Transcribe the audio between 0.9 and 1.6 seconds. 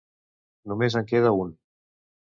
en queda un.